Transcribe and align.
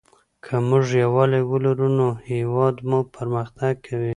که 0.43 0.53
موږ 0.67 0.85
یووالي 1.03 1.41
ولرو 1.49 1.87
نو 1.97 2.07
هېواد 2.29 2.75
مو 2.89 2.99
پرمختګ 3.15 3.73
کوي. 3.87 4.09